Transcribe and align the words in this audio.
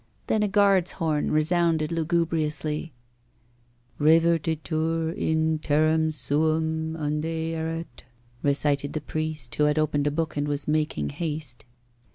Then 0.25 0.41
a 0.41 0.47
guard's 0.47 0.93
horn 0.93 1.29
resounded 1.29 1.91
lugubriously. 1.91 2.91
'Revertitur 3.99 5.13
in 5.15 5.59
terram 5.59 6.09
suam 6.09 6.95
unde 6.95 7.25
erat,' 7.53 8.01
recited 8.41 8.93
the 8.93 8.99
priest, 9.01 9.53
who 9.53 9.65
had 9.65 9.77
opened 9.77 10.07
a 10.07 10.09
book 10.09 10.35
and 10.35 10.47
was 10.47 10.67
making 10.67 11.09
haste. 11.09 11.65